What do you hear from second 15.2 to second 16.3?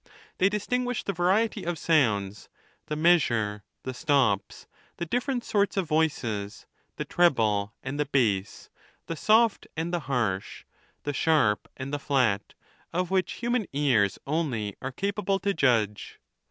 to judge.